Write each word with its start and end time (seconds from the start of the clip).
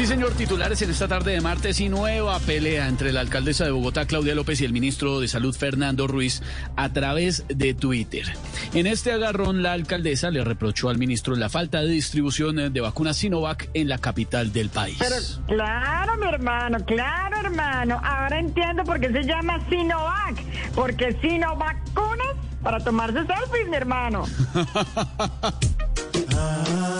Sí, 0.00 0.06
señor, 0.06 0.32
titulares 0.32 0.80
en 0.80 0.88
esta 0.88 1.08
tarde 1.08 1.32
de 1.32 1.42
martes 1.42 1.78
y 1.78 1.90
nueva 1.90 2.38
pelea 2.38 2.88
entre 2.88 3.12
la 3.12 3.20
alcaldesa 3.20 3.66
de 3.66 3.70
Bogotá, 3.70 4.06
Claudia 4.06 4.34
López, 4.34 4.58
y 4.62 4.64
el 4.64 4.72
ministro 4.72 5.20
de 5.20 5.28
Salud, 5.28 5.54
Fernando 5.54 6.06
Ruiz, 6.06 6.42
a 6.74 6.90
través 6.90 7.44
de 7.48 7.74
Twitter. 7.74 8.24
En 8.72 8.86
este 8.86 9.12
agarrón, 9.12 9.62
la 9.62 9.74
alcaldesa 9.74 10.30
le 10.30 10.42
reprochó 10.42 10.88
al 10.88 10.96
ministro 10.96 11.36
la 11.36 11.50
falta 11.50 11.82
de 11.82 11.88
distribución 11.88 12.72
de 12.72 12.80
vacunas 12.80 13.18
Sinovac 13.18 13.68
en 13.74 13.90
la 13.90 13.98
capital 13.98 14.54
del 14.54 14.70
país. 14.70 14.96
Pero 14.98 15.16
claro, 15.46 16.16
mi 16.16 16.28
hermano, 16.28 16.78
claro, 16.86 17.36
hermano. 17.36 18.00
Ahora 18.02 18.38
entiendo 18.38 18.84
por 18.84 19.00
qué 19.00 19.12
se 19.12 19.22
llama 19.24 19.60
Sinovac. 19.68 20.42
Porque 20.74 21.14
Sinovacunas 21.20 22.36
para 22.62 22.82
tomarse 22.82 23.18
selfies, 23.26 23.68
mi 23.68 23.76
hermano. 23.76 24.24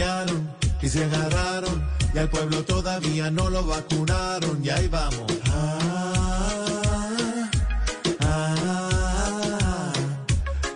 tuitearon 0.00 0.48
y 0.80 0.88
se 0.88 1.04
agarraron 1.04 1.82
y 2.14 2.18
al 2.18 2.28
pueblo 2.28 2.64
todavía 2.64 3.30
no 3.30 3.50
lo 3.50 3.66
vacunaron 3.66 4.64
y 4.64 4.70
ahí 4.70 4.88
vamos. 4.88 5.30
Ah, 5.52 7.50
ah, 8.20 9.92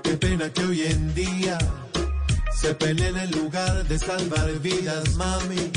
qué 0.02 0.16
pena 0.16 0.50
que 0.50 0.64
hoy 0.64 0.82
en 0.82 1.14
día 1.14 1.58
se 2.54 2.74
peleen 2.74 3.16
en 3.16 3.30
lugar 3.30 3.84
de 3.84 3.98
salvar 3.98 4.50
vidas, 4.60 5.14
mami. 5.14 5.70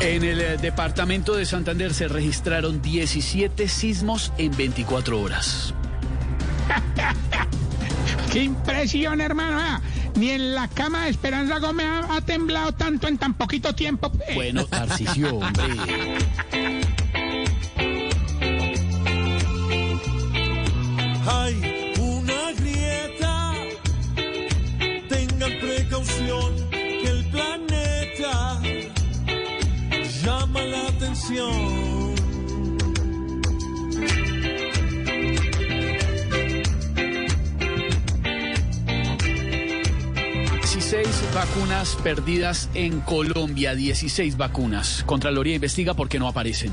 En 0.00 0.24
el 0.24 0.40
eh, 0.40 0.56
departamento 0.56 1.34
de 1.34 1.44
Santander 1.44 1.92
se 1.92 2.08
registraron 2.08 2.80
17 2.80 3.68
sismos 3.68 4.32
en 4.38 4.56
24 4.56 5.20
horas. 5.20 5.74
¡Qué 8.36 8.42
impresión, 8.42 9.22
hermano! 9.22 9.56
Ah, 9.58 9.80
Ni 10.16 10.28
en 10.28 10.54
la 10.54 10.68
cama 10.68 11.04
de 11.04 11.10
Esperanza 11.10 11.58
Gómez 11.58 11.86
ha, 11.86 12.16
ha 12.16 12.20
temblado 12.20 12.70
tanto 12.72 13.08
en 13.08 13.16
tan 13.16 13.32
poquito 13.32 13.74
tiempo. 13.74 14.12
pues. 14.12 14.34
Bueno, 14.34 14.66
Tarcisio, 14.70 15.36
hombre. 15.36 15.64
Hay 21.28 21.94
una 21.98 22.52
grieta, 22.52 23.52
tengan 25.08 25.52
precaución 25.60 26.68
que 26.70 27.08
el 27.08 27.24
planeta 27.30 28.60
llama 30.22 30.60
la 30.62 30.88
atención. 30.88 32.05
16 40.76 41.32
vacunas 41.34 41.96
perdidas 42.04 42.68
en 42.74 43.00
Colombia, 43.00 43.74
16 43.74 44.36
vacunas. 44.36 45.04
Contraloría 45.06 45.54
investiga 45.54 45.94
por 45.94 46.10
qué 46.10 46.18
no 46.18 46.28
aparecen. 46.28 46.70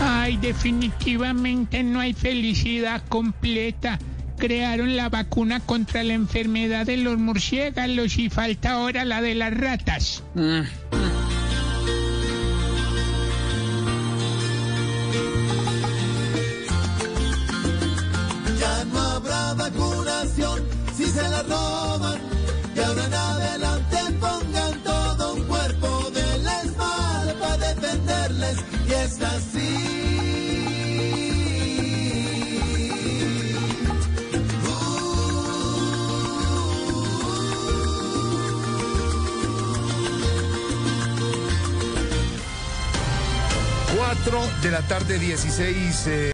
Ay, 0.00 0.38
definitivamente 0.38 1.84
no 1.84 2.00
hay 2.00 2.14
felicidad 2.14 3.00
completa. 3.08 4.00
Crearon 4.38 4.96
la 4.96 5.08
vacuna 5.08 5.60
contra 5.60 6.02
la 6.02 6.14
enfermedad 6.14 6.84
de 6.84 6.96
los 6.96 7.16
murciélagos 7.16 8.18
y 8.18 8.28
falta 8.28 8.72
ahora 8.72 9.04
la 9.04 9.22
de 9.22 9.36
las 9.36 9.54
ratas. 9.56 10.24
Mm. 10.34 10.62
Ya 18.58 18.84
no 18.92 18.98
habrá 18.98 19.54
vacunación 19.54 20.60
si 20.96 21.04
se 21.04 21.22
la 21.22 21.42
roban. 21.44 22.31
Y 28.88 28.92
es 28.92 29.20
así. 29.22 29.92
Cuatro 43.96 44.42
de 44.62 44.70
la 44.70 44.82
tarde, 44.82 45.18
16. 45.18 46.06
eh, 46.06 46.30